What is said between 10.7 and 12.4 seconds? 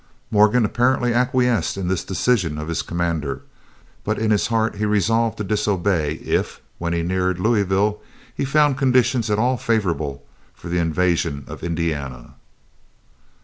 invasion of Indiana.